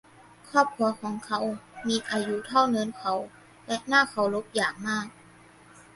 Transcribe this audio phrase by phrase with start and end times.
[0.49, 1.39] ครอบครัวของเขา
[1.87, 3.13] มีอายุเท่าเนินเขา
[3.67, 5.07] และน่าเคารพอย่างมาก